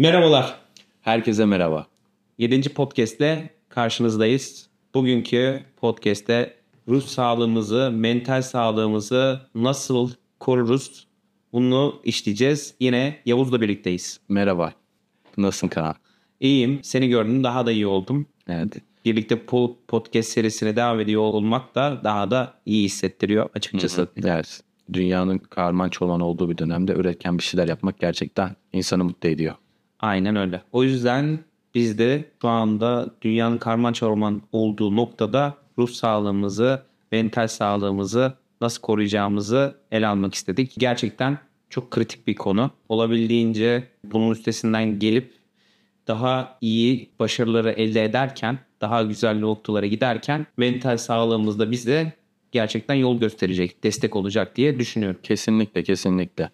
[0.00, 0.56] Merhabalar.
[1.00, 1.86] Herkese merhaba.
[2.38, 2.68] 7.
[2.68, 4.68] podcast'le karşınızdayız.
[4.94, 6.54] Bugünkü podcast'te
[6.88, 11.06] ruh sağlığımızı, mental sağlığımızı nasıl koruruz
[11.52, 12.74] bunu işleyeceğiz.
[12.80, 14.20] Yine Yavuz'la birlikteyiz.
[14.28, 14.72] Merhaba.
[15.36, 15.94] Nasılsın Kaan?
[16.40, 16.80] İyiyim.
[16.82, 18.26] Seni gördüm daha da iyi oldum.
[18.48, 18.76] Evet.
[19.04, 24.08] Birlikte po- podcast serisine devam ediyor olmak da daha da iyi hissettiriyor açıkçası.
[24.24, 24.60] Evet.
[24.92, 29.54] Dünyanın karman çorman olduğu bir dönemde üretken bir şeyler yapmak gerçekten insanı mutlu ediyor.
[30.00, 30.62] Aynen öyle.
[30.72, 31.38] O yüzden
[31.74, 36.82] biz de şu anda dünyanın karman çorman olduğu noktada ruh sağlığımızı,
[37.12, 40.74] mental sağlığımızı nasıl koruyacağımızı ele almak istedik.
[40.78, 41.38] Gerçekten
[41.70, 42.70] çok kritik bir konu.
[42.88, 45.34] Olabildiğince bunun üstesinden gelip
[46.06, 52.12] daha iyi başarıları elde ederken, daha güzel noktalara giderken mental sağlığımız da bize
[52.52, 55.20] gerçekten yol gösterecek, destek olacak diye düşünüyorum.
[55.22, 56.50] Kesinlikle kesinlikle.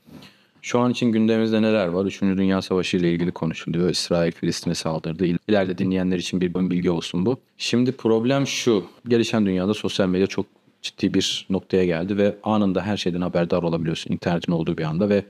[0.66, 2.04] Şu an için gündemimizde neler var?
[2.04, 3.90] Üçüncü Dünya Savaşı ile ilgili konuşuluyor.
[3.90, 5.26] İsrail Filistin'e saldırdı.
[5.26, 7.38] İleride dinleyenler için bir bilgi olsun bu.
[7.58, 8.84] Şimdi problem şu.
[9.08, 10.46] Gelişen dünyada sosyal medya çok
[10.82, 15.24] ciddi bir noktaya geldi ve anında her şeyden haberdar olabiliyorsun internetin olduğu bir anda ve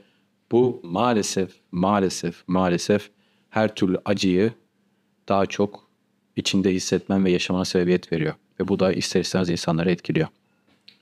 [0.51, 3.09] bu maalesef maalesef maalesef
[3.49, 4.51] her türlü acıyı
[5.29, 5.83] daha çok
[6.35, 8.33] içinde hissetmen ve yaşamana sebebiyet veriyor.
[8.59, 10.27] Ve bu da ister istemez insanları etkiliyor.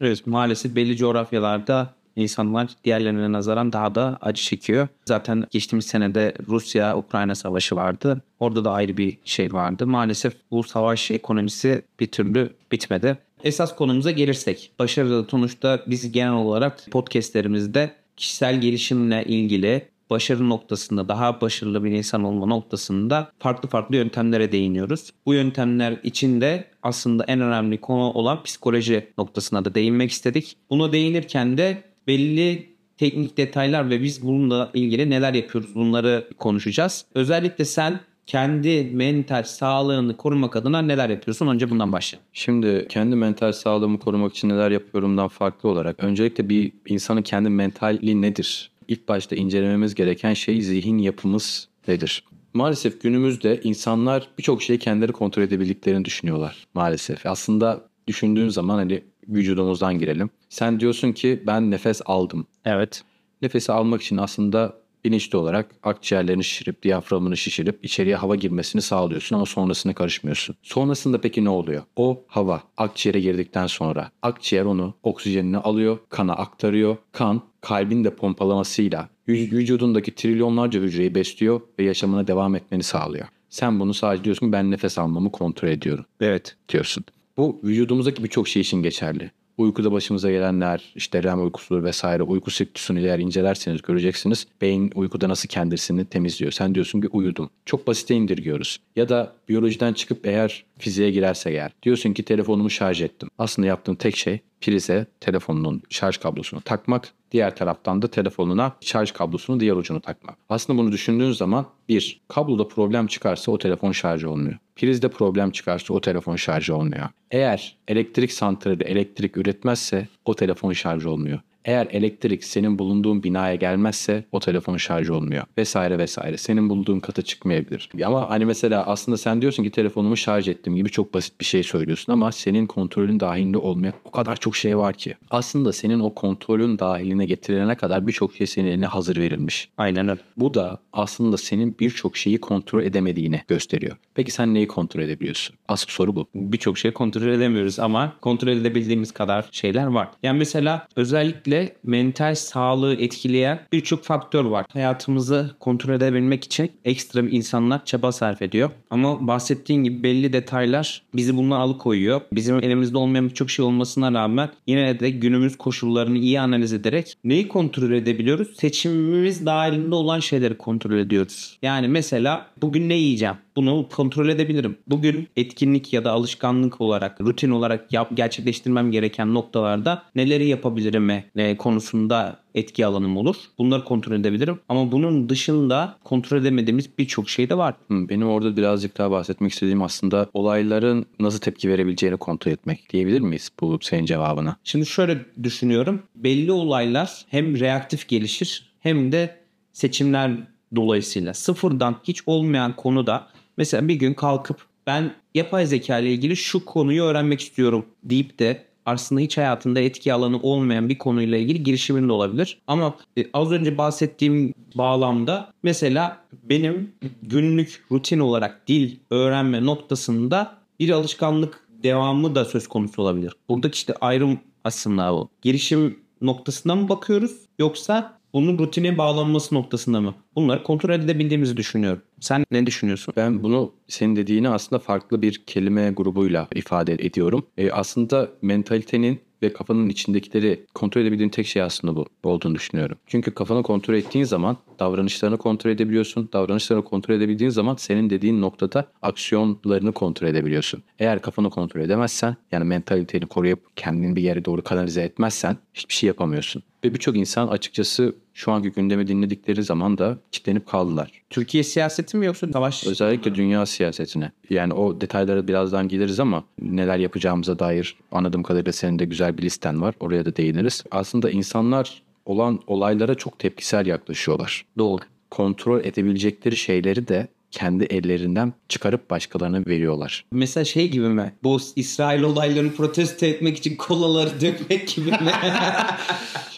[0.02, 4.88] Evet maalesef belli coğrafyalarda insanlar diğerlerine nazaran daha da acı çekiyor.
[5.06, 8.22] Zaten geçtiğimiz senede Rusya-Ukrayna savaşı vardı.
[8.40, 9.88] Orada da ayrı bir şey vardı.
[9.88, 13.18] Maalesef bu savaş ekonomisi bir türlü bitmedi.
[13.44, 21.42] Esas konumuza gelirsek, başarılı sonuçta biz genel olarak podcastlerimizde kişisel gelişimle ilgili başarı noktasında daha
[21.42, 25.12] başarılı bir insan olma noktasında farklı farklı yöntemlere değiniyoruz.
[25.26, 30.58] Bu yöntemler içinde aslında en önemli konu olan psikoloji noktasına da değinmek istedik.
[30.70, 37.06] Buna değinirken de belli teknik detaylar ve biz bununla ilgili neler yapıyoruz bunları konuşacağız.
[37.16, 41.48] Özellikle sen kendi mental sağlığını korumak adına neler yapıyorsun?
[41.48, 42.20] Önce bundan başla.
[42.34, 48.22] Şimdi kendi mental sağlığımı korumak için neler yapıyorumdan farklı olarak öncelikle bir insanın kendi mentali
[48.22, 48.72] nedir?
[48.88, 52.24] İlk başta incelememiz gereken şey zihin yapımız nedir?
[52.54, 57.26] Maalesef günümüzde insanlar birçok şeyi kendileri kontrol edebildiklerini düşünüyorlar maalesef.
[57.26, 60.30] Aslında düşündüğün zaman hani vücudumuzdan girelim.
[60.50, 62.48] Sen diyorsun ki ben nefes aldım.
[62.66, 63.04] Evet.
[63.42, 69.46] Nefesi almak için aslında bilinçli olarak akciğerlerini şişirip, diyaframını şişirip içeriye hava girmesini sağlıyorsun ama
[69.46, 70.56] sonrasına karışmıyorsun.
[70.64, 71.84] Sonrasında peki ne oluyor?
[71.96, 76.98] O hava akciğere girdikten sonra akciğer onu oksijenini alıyor, kana aktarıyor.
[77.12, 83.28] Kan kalbin de pompalamasıyla vücudundaki trilyonlarca hücreyi besliyor ve yaşamına devam etmeni sağlıyor.
[83.50, 86.56] Sen bunu sadece diyorsun ben nefes almamı kontrol ediyorum Evet.
[86.70, 87.06] diyorsun.
[87.38, 89.32] Bu vücudumuzdaki birçok şey için geçerli.
[89.58, 94.48] Uykuda başımıza gelenler, işte REM uykusu vesaire uyku siklüsünü eğer incelerseniz göreceksiniz.
[94.62, 96.52] Beyin uykuda nasıl kendisini temizliyor.
[96.52, 97.50] Sen diyorsun ki uyudum.
[97.66, 98.80] Çok basite indirgiyoruz.
[98.96, 103.30] Ya da biyolojiden çıkıp eğer fiziğe girerse eğer diyorsun ki telefonumu şarj ettim.
[103.38, 107.14] Aslında yaptığın tek şey prize telefonunun şarj kablosunu takmak.
[107.32, 110.38] Diğer taraftan da telefonuna şarj kablosunun diğer ucunu takmak.
[110.50, 114.58] Aslında bunu düşündüğün zaman bir, kabloda problem çıkarsa o telefon şarj olmuyor.
[114.76, 117.10] Prizde problem çıkarsa o telefon şarj olmuyor.
[117.32, 121.40] Eğer elektrik santrali elektrik üretmezse o telefon şarj olmuyor.
[121.66, 125.44] Eğer elektrik senin bulunduğun binaya gelmezse o telefon şarj olmuyor.
[125.58, 126.38] Vesaire vesaire.
[126.38, 127.90] Senin bulunduğun kata çıkmayabilir.
[128.06, 131.64] Ama hani mesela aslında sen diyorsun ki telefonumu şarj ettim gibi çok basit bir şey
[131.64, 135.16] söylüyorsun ama senin kontrolün dahilinde olmayan o kadar çok şey var ki.
[135.30, 139.70] Aslında senin o kontrolün dahiline getirilene kadar birçok şey senin eline hazır verilmiş.
[139.78, 140.22] Aynen öyle.
[140.38, 143.98] Bu da aslında senin birçok şeyi kontrol edemediğini gösteriyor.
[144.16, 145.56] Peki sen neyi kontrol edebiliyorsun?
[145.68, 146.28] Asıl soru bu.
[146.36, 150.08] Birçok şey kontrol edemiyoruz ama kontrol edebildiğimiz kadar şeyler var.
[150.24, 154.66] Yani mesela özellikle mental sağlığı etkileyen birçok faktör var.
[154.74, 158.70] Hayatımızı kontrol edebilmek için ekstra insanlar çaba sarf ediyor.
[158.90, 162.22] Ama bahsettiğin gibi belli detaylar bizi bundan alıkoyuyor.
[162.34, 167.48] Bizim elimizde olmayan birçok şey olmasına rağmen yine de günümüz koşullarını iyi analiz ederek neyi
[167.48, 168.56] kontrol edebiliyoruz?
[168.58, 171.58] Seçimimiz dahilinde olan şeyleri kontrol ediyoruz.
[171.62, 173.36] Yani mesela bugün ne yiyeceğim?
[173.56, 174.78] Bunu kontrol edebilirim.
[174.88, 181.58] Bugün etkinlik ya da alışkanlık olarak, rutin olarak yap, gerçekleştirmem gereken noktalarda neleri yapabilirim e,
[181.58, 183.36] konusunda etki alanım olur.
[183.58, 184.60] Bunları kontrol edebilirim.
[184.70, 187.76] Ama bunun dışında kontrol edemediğimiz birçok şey de var.
[187.88, 193.20] Hı, Benim orada birazcık daha bahsetmek istediğim aslında olayların nasıl tepki verebileceğini kontrol etmek diyebilir
[193.22, 194.56] miyiz bu senin cevabına?
[194.64, 196.04] Şimdi şöyle düşünüyorum.
[196.16, 199.36] Belli olaylar hem reaktif gelişir hem de
[199.74, 200.32] seçimler
[200.76, 204.58] dolayısıyla sıfırdan hiç olmayan konuda mesela bir gün kalkıp
[204.88, 210.14] ben yapay zeka ile ilgili şu konuyu öğrenmek istiyorum deyip de aslında hiç hayatında etki
[210.14, 212.62] alanı olmayan bir konuyla ilgili girişimin de olabilir.
[212.68, 216.92] Ama e, az önce bahsettiğim bağlamda mesela benim
[217.24, 223.34] günlük rutin olarak dil öğrenme noktasında bir alışkanlık devamı da söz konusu olabilir.
[223.50, 225.30] Buradaki işte ayrım aslında bu.
[225.42, 230.16] Girişim noktasına mı bakıyoruz yoksa bunun rutine bağlanması noktasında mı?
[230.36, 232.02] Bunları kontrol edebildiğimizi düşünüyorum.
[232.20, 233.14] Sen ne düşünüyorsun?
[233.18, 237.46] Ben bunu senin dediğini aslında farklı bir kelime grubuyla ifade ediyorum.
[237.58, 242.98] E, aslında mentalitenin ve kafanın içindekileri kontrol edebildiğin tek şey aslında bu olduğunu düşünüyorum.
[243.08, 246.30] Çünkü kafanı kontrol ettiğin zaman davranışlarını kontrol edebiliyorsun.
[246.34, 250.84] Davranışlarını kontrol edebildiğin zaman senin dediğin noktada aksiyonlarını kontrol edebiliyorsun.
[251.00, 256.08] Eğer kafanı kontrol edemezsen yani mentaliteni koruyup kendini bir yere doğru kanalize etmezsen hiçbir şey
[256.08, 256.64] yapamıyorsun.
[256.84, 261.12] Ve birçok insan açıkçası şu anki gündemi dinledikleri zaman da kitlenip kaldılar.
[261.30, 262.88] Türkiye siyaseti mi yoksa savaş?
[262.88, 264.32] Özellikle dünya siyasetine.
[264.50, 269.44] Yani o detaylara birazdan geliriz ama neler yapacağımıza dair anladığım kadarıyla senin de güzel bir
[269.44, 269.96] listen var.
[270.00, 270.84] Oraya da değiniriz.
[270.92, 274.66] Aslında insanlar olan olaylara çok tepkisel yaklaşıyorlar.
[274.78, 275.02] Doğru.
[275.32, 280.26] Kontrol edebilecekleri şeyleri de kendi ellerinden çıkarıp başkalarına veriyorlar.
[280.32, 281.34] Mesela şey gibi mi?
[281.44, 285.18] Bu İsrail olaylarını protesto etmek için kolaları dökmek gibi mi?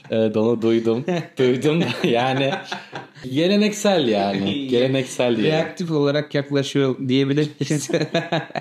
[0.09, 1.05] Evet onu duydum.
[1.37, 2.51] duydum yani
[3.33, 4.67] geleneksel yani.
[4.67, 5.51] Geleneksel diye.
[5.51, 7.89] Reaktif olarak yaklaşıyor diyebilir miyiz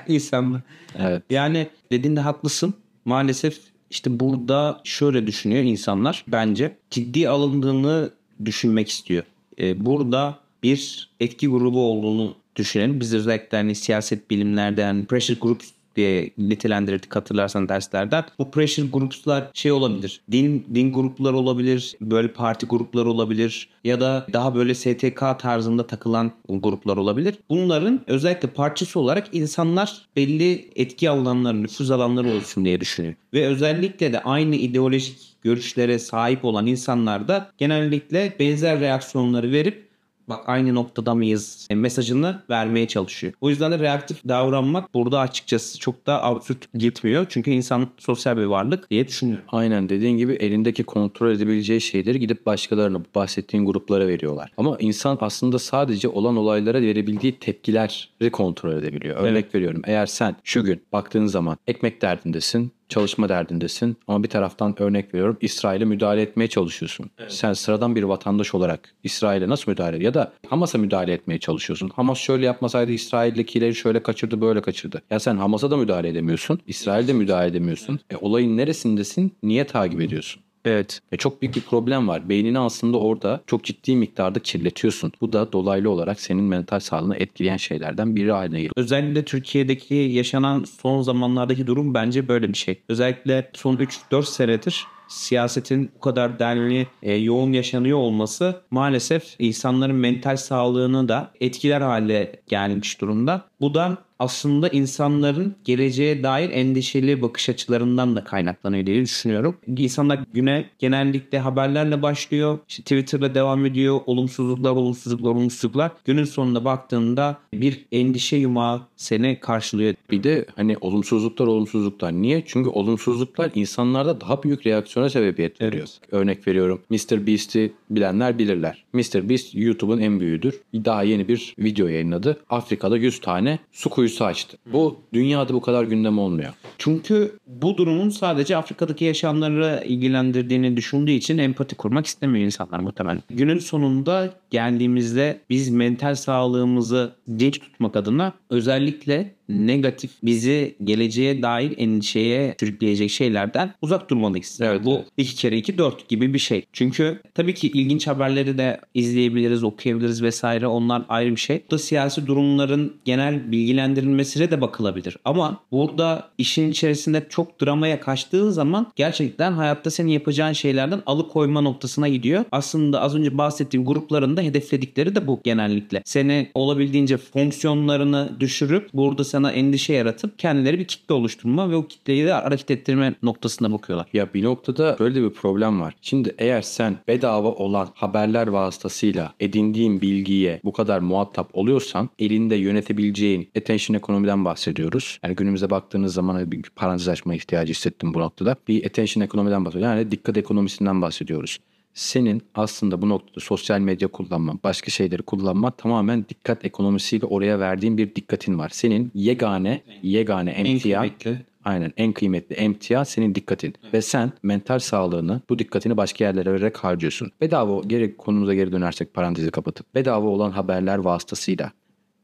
[0.09, 0.63] insanlar?
[0.99, 1.23] Evet.
[1.31, 2.75] Yani dediğinde haklısın.
[3.05, 3.59] Maalesef
[3.91, 6.77] işte burada şöyle düşünüyor insanlar bence.
[6.91, 8.11] Ciddi alındığını
[8.45, 9.25] düşünmek istiyor.
[9.61, 13.01] Ee, burada bir etki grubu olduğunu düşünelim.
[13.01, 18.25] Biz özellikle hani siyaset bilimlerden pressure groups diye nitelendirdik hatırlarsan derslerden.
[18.39, 20.21] Bu pressure groups'lar şey olabilir.
[20.33, 26.33] Din din grupları olabilir, böyle parti grupları olabilir ya da daha böyle STK tarzında takılan
[26.49, 27.35] gruplar olabilir.
[27.51, 33.15] Bunların özellikle parçası olarak insanlar belli etki alanları, nüfuz alanları olsun diye düşünüyor.
[33.35, 39.86] Ve özellikle de aynı ideolojik görüşlere sahip olan insanlar da genellikle benzer reaksiyonları verip
[40.29, 43.33] bak aynı noktada mıyız mesajını vermeye çalışıyor.
[43.41, 47.27] O yüzden de reaktif davranmak burada açıkçası çok da absürt gitmiyor.
[47.29, 49.45] Çünkü insan sosyal bir varlık diye düşünüyorum.
[49.49, 54.53] Aynen dediğin gibi elindeki kontrol edebileceği şeyleri gidip başkalarına bahsettiğin gruplara veriyorlar.
[54.57, 59.17] Ama insan aslında sadece olan olaylara verebildiği tepkileri kontrol edebiliyor.
[59.17, 64.83] Örnek veriyorum eğer sen şu gün baktığın zaman ekmek derdindesin çalışma derdindesin ama bir taraftan
[64.83, 67.11] örnek veriyorum İsrail'e müdahale etmeye çalışıyorsun.
[67.29, 71.91] Sen sıradan bir vatandaş olarak İsrail'e nasıl müdahale ya da Hamas'a müdahale etmeye çalışıyorsun.
[71.97, 75.03] Hamas şöyle yapmasaydı İsrail'dekileri şöyle kaçırdı böyle kaçırdı.
[75.11, 76.61] Ya sen Hamas'a da müdahale edemiyorsun.
[76.67, 78.01] İsrail'de müdahale edemiyorsun.
[78.11, 79.33] E, olayın neresindesin?
[79.43, 80.43] Niye takip ediyorsun?
[80.67, 81.01] Evet.
[81.13, 82.29] Ve çok büyük bir problem var.
[82.29, 85.13] Beynini aslında orada çok ciddi miktarda kirletiyorsun.
[85.21, 88.73] Bu da dolaylı olarak senin mental sağlığını etkileyen şeylerden biri haline geliyor.
[88.77, 92.81] Özellikle Türkiye'deki yaşanan son zamanlardaki durum bence böyle bir şey.
[92.89, 100.37] Özellikle son 3-4 senedir siyasetin bu kadar denli e, yoğun yaşanıyor olması maalesef insanların mental
[100.37, 103.45] sağlığını da etkiler hale gelmiş durumda.
[103.61, 109.57] Bu da aslında insanların geleceğe dair endişeli bakış açılarından da kaynaklanıyor diye düşünüyorum.
[109.77, 112.59] İnsanlar güne genellikle haberlerle başlıyor.
[112.69, 114.01] İşte Twitter'da devam ediyor.
[114.07, 115.93] Olumsuzluklar, olumsuzluklar, olumsuzluklar.
[116.05, 119.95] Günün sonunda baktığında bir endişe yumağı seni karşılıyor.
[120.11, 122.13] Bir de hani olumsuzluklar olumsuzluklar.
[122.13, 122.43] Niye?
[122.47, 125.89] Çünkü olumsuzluklar insanlarda daha büyük reaksiyona sebebiyet veriyor.
[126.11, 126.81] Örnek veriyorum.
[126.91, 127.27] Mr.
[127.27, 128.85] Beast'i bilenler bilirler.
[128.93, 129.29] Mr.
[129.29, 130.61] Beast YouTube'un en büyüğüdür.
[130.75, 132.41] Daha yeni bir video yayınladı.
[132.51, 134.59] Afrika'da 100 tane su kuyusu açtı.
[134.73, 136.53] Bu dünyada bu kadar gündem olmuyor.
[136.79, 143.23] Çünkü bu durumun sadece Afrika'daki yaşamları ilgilendirdiğini düşündüğü için empati kurmak istemiyor insanlar muhtemelen.
[143.31, 152.55] Günün sonunda geldiğimizde biz mental sağlığımızı dinç tutmak adına özellikle negatif bizi geleceğe dair endişeye
[152.61, 154.59] sürükleyecek şeylerden uzak durmalıyız.
[154.63, 154.85] Evet.
[154.85, 156.65] Bu iki kere iki dört gibi bir şey.
[156.73, 160.67] Çünkü tabii ki ilginç haberleri de izleyebiliriz, okuyabiliriz vesaire.
[160.67, 161.63] Onlar ayrı bir şey.
[161.63, 165.17] Burada siyasi durumların genel bilgilendirilmesine de bakılabilir.
[165.25, 172.09] Ama burada işin içerisinde çok dramaya kaçtığı zaman gerçekten hayatta senin yapacağın şeylerden alıkoyma noktasına
[172.09, 172.45] gidiyor.
[172.53, 176.03] Aslında az önce bahsettiğim grupların da hedefledikleri de bu genellikle.
[176.05, 182.27] Seni olabildiğince fonksiyonlarını düşürüp burada sana endişe yaratıp kendileri bir kitle oluşturma ve o kitleyi
[182.27, 184.07] de hareket ettirme noktasına bakıyorlar.
[184.13, 185.95] Ya bir noktada böyle bir problem var.
[186.03, 193.51] Şimdi eğer sen bedava olan haberler vasıtasıyla edindiğin bilgiye bu kadar muhatap oluyorsan elinde yönetebileceğin
[193.57, 195.19] attention ekonomiden bahsediyoruz.
[195.23, 198.57] Yani günümüze baktığınız zaman bir parantez açma ihtiyacı hissettim bu noktada.
[198.69, 199.97] Bir attention ekonomiden bahsediyoruz.
[199.97, 201.59] Yani dikkat ekonomisinden bahsediyoruz.
[201.97, 207.99] Senin aslında bu noktada sosyal medya kullanman, başka şeyleri kullanman tamamen dikkat ekonomisiyle oraya verdiğin
[207.99, 208.69] bir dikkatin var.
[208.69, 211.47] Senin yegane, yegane kıymetli.
[211.65, 213.75] Aynen en kıymetli emtia senin dikkatin.
[213.93, 217.33] Ve sen mental sağlığını bu dikkatini başka yerlere vererek harcıyorsun.
[217.41, 221.73] Bedava geri konumuza geri dönersek parantezi kapatıp bedava olan haberler vasıtasıyla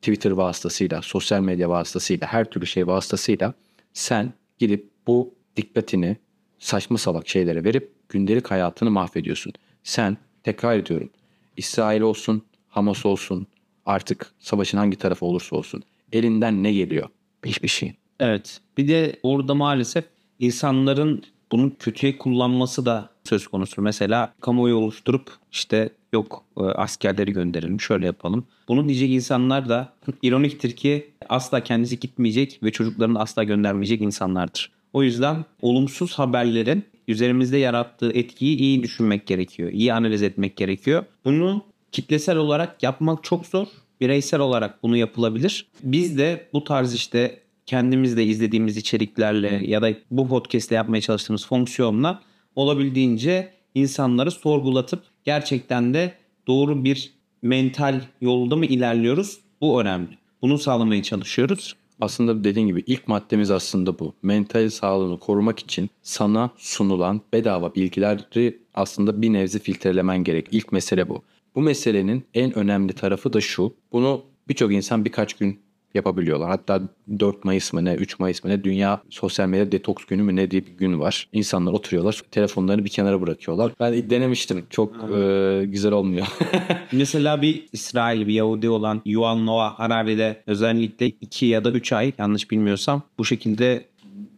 [0.02, 3.54] Twitter vasıtasıyla, sosyal medya vasıtasıyla, her türlü şey vasıtasıyla
[3.92, 6.16] sen gidip bu dikkatini
[6.62, 9.52] saçma salak şeylere verip gündelik hayatını mahvediyorsun.
[9.82, 11.10] Sen tekrar ediyorum
[11.56, 13.46] İsrail olsun, Hamas olsun
[13.86, 17.08] artık savaşın hangi tarafı olursa olsun elinden ne geliyor?
[17.44, 17.94] Hiçbir şey.
[18.20, 18.60] Evet.
[18.78, 20.04] Bir de orada maalesef
[20.38, 23.82] insanların bunu kötüye kullanması da söz konusu.
[23.82, 28.46] Mesela kamuoyu oluşturup işte yok e, askerleri gönderelim şöyle yapalım.
[28.68, 29.92] Bunu diyecek insanlar da
[30.22, 34.70] ironiktir ki asla kendisi gitmeyecek ve çocuklarını asla göndermeyecek insanlardır.
[34.92, 39.70] O yüzden olumsuz haberlerin üzerimizde yarattığı etkiyi iyi düşünmek gerekiyor.
[39.72, 41.04] iyi analiz etmek gerekiyor.
[41.24, 43.66] Bunu kitlesel olarak yapmak çok zor.
[44.00, 45.66] Bireysel olarak bunu yapılabilir.
[45.82, 52.22] Biz de bu tarz işte kendimizde izlediğimiz içeriklerle ya da bu podcast'te yapmaya çalıştığımız fonksiyonla
[52.56, 56.14] olabildiğince insanları sorgulatıp gerçekten de
[56.46, 59.38] doğru bir mental yolda mı ilerliyoruz?
[59.60, 60.18] Bu önemli.
[60.42, 61.76] Bunu sağlamaya çalışıyoruz.
[62.02, 64.14] Aslında dediğin gibi ilk maddemiz aslında bu.
[64.22, 70.48] Mental sağlığını korumak için sana sunulan bedava bilgileri aslında bir nevzi filtrelemen gerek.
[70.50, 71.22] İlk mesele bu.
[71.54, 73.74] Bu meselenin en önemli tarafı da şu.
[73.92, 75.60] Bunu birçok insan birkaç gün
[75.94, 76.48] yapabiliyorlar.
[76.48, 76.82] Hatta
[77.18, 80.50] 4 Mayıs mı ne 3 Mayıs mı ne dünya sosyal medya detoks günü mü ne
[80.50, 81.28] diye bir gün var.
[81.32, 83.72] İnsanlar oturuyorlar telefonlarını bir kenara bırakıyorlar.
[83.80, 84.66] Ben denemiştim.
[84.70, 86.26] Çok e, güzel olmuyor.
[86.92, 92.12] Mesela bir İsrail bir Yahudi olan Yuval Noah Harari'de özellikle 2 ya da 3 ay
[92.18, 93.91] yanlış bilmiyorsam bu şekilde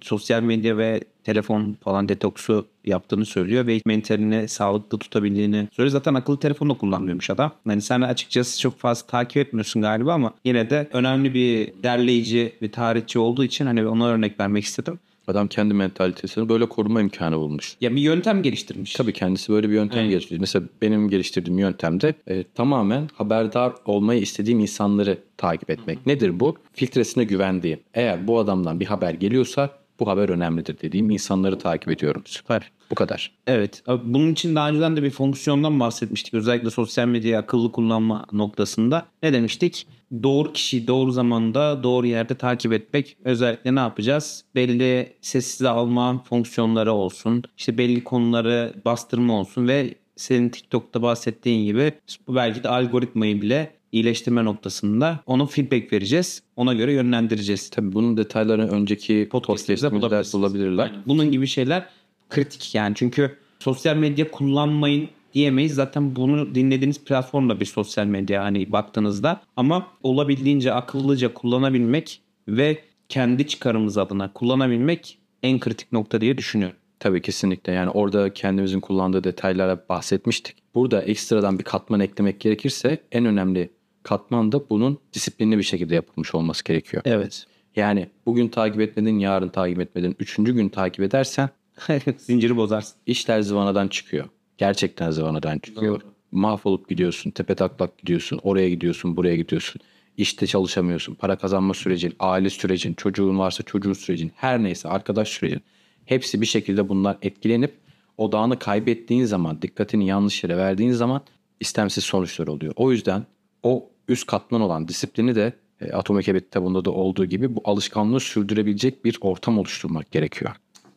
[0.05, 5.93] sosyal medya ve telefon falan detoksu yaptığını söylüyor ve mentalini sağlıklı tutabildiğini söylüyor.
[5.93, 7.53] Zaten akıllı telefon da kullanmıyormuş adam.
[7.69, 12.71] Yani sen açıkçası çok fazla takip etmiyorsun galiba ama yine de önemli bir derleyici ve
[12.71, 14.99] tarihçi olduğu için hani ona örnek vermek istedim.
[15.27, 17.77] Adam kendi mentalitesini böyle koruma imkanı bulmuş.
[17.81, 18.93] Ya bir yöntem geliştirmiş.
[18.93, 20.11] Tabii kendisi böyle bir yöntem Evet.
[20.11, 20.41] geliştirdi.
[20.41, 26.07] Mesela benim geliştirdiğim yöntemde e, tamamen haberdar olmayı istediğim insanları takip etmek.
[26.07, 26.57] Nedir bu?
[26.73, 27.79] Filtresine güvendiğim.
[27.95, 29.71] Eğer bu adamdan bir haber geliyorsa
[30.01, 32.23] bu haber önemlidir dediğim insanları takip ediyorum.
[32.25, 32.71] Süper.
[32.91, 33.31] Bu kadar.
[33.47, 33.83] Evet.
[34.05, 36.35] Bunun için daha önceden de bir fonksiyondan bahsetmiştik.
[36.35, 39.07] Özellikle sosyal medyayı akıllı kullanma noktasında.
[39.23, 39.87] Ne demiştik?
[40.23, 43.17] Doğru kişiyi doğru zamanda doğru yerde takip etmek.
[43.25, 44.45] Özellikle ne yapacağız?
[44.55, 47.43] Belli sessize alma fonksiyonları olsun.
[47.59, 51.93] İşte belli konuları bastırma olsun ve senin TikTok'ta bahsettiğin gibi
[52.29, 56.43] bu belki de algoritmayı bile iyileştirme noktasında ona feedback vereceğiz.
[56.57, 57.71] Ona göre yönlendireceğiz.
[57.71, 60.35] Tabii bunun detaylarını önceki podcast'imizde bulabilirsiniz.
[60.35, 60.93] bulabilirler.
[61.07, 61.87] Bunun gibi şeyler
[62.31, 62.95] kritik yani.
[62.97, 65.75] Çünkü sosyal medya kullanmayın diyemeyiz.
[65.75, 69.41] Zaten bunu dinlediğiniz platform da bir sosyal medya hani baktığınızda.
[69.57, 76.77] Ama olabildiğince akıllıca kullanabilmek ve kendi çıkarımız adına kullanabilmek en kritik nokta diye düşünüyorum.
[77.01, 80.57] Tabii kesinlikle yani orada kendimizin kullandığı detaylara bahsetmiştik.
[80.75, 83.71] Burada ekstradan bir katman eklemek gerekirse en önemli
[84.05, 87.03] katman da bunun disiplinli bir şekilde yapılmış olması gerekiyor.
[87.07, 87.47] Evet.
[87.77, 91.49] Yani bugün takip etmedin, yarın takip etmedin, üçüncü gün takip edersen
[92.19, 92.97] Zinciri bozarsın.
[93.07, 94.29] işler zıvanadan çıkıyor.
[94.59, 96.01] Gerçekten zıvanadan çıkıyor.
[96.33, 99.81] Mahvolup gidiyorsun, tepe taklak gidiyorsun, oraya gidiyorsun, buraya gidiyorsun.
[100.17, 105.63] İşte çalışamıyorsun, para kazanma sürecin, aile sürecin, çocuğun varsa çocuğun sürecin, her neyse arkadaş sürecin.
[106.05, 107.75] Hepsi bir şekilde bunlar etkilenip
[108.19, 111.23] odağını kaybettiğin zaman, dikkatini yanlış yere verdiğin zaman
[111.61, 112.73] istemsiz sonuçlar oluyor.
[112.77, 113.27] O yüzden
[113.63, 118.21] o üst katman olan disiplini de e, Atomic Habit kitabında da olduğu gibi bu alışkanlığı
[118.21, 120.53] sürdürebilecek bir ortam oluşturmak gerekiyor.